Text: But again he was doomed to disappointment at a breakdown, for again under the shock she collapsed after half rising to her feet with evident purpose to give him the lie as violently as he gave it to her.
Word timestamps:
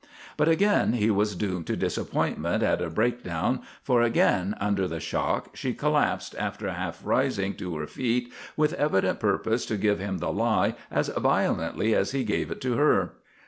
But 0.35 0.47
again 0.49 0.93
he 0.93 1.11
was 1.11 1.35
doomed 1.35 1.67
to 1.67 1.75
disappointment 1.77 2.63
at 2.63 2.81
a 2.81 2.89
breakdown, 2.89 3.61
for 3.83 4.01
again 4.01 4.55
under 4.59 4.87
the 4.87 4.99
shock 4.99 5.55
she 5.55 5.75
collapsed 5.75 6.33
after 6.39 6.71
half 6.71 7.01
rising 7.05 7.53
to 7.57 7.77
her 7.77 7.85
feet 7.85 8.33
with 8.57 8.73
evident 8.73 9.19
purpose 9.19 9.63
to 9.67 9.77
give 9.77 9.99
him 9.99 10.17
the 10.17 10.33
lie 10.33 10.73
as 10.89 11.09
violently 11.09 11.93
as 11.93 12.13
he 12.13 12.23
gave 12.23 12.49
it 12.49 12.61
to 12.61 12.77
her. 12.77 13.13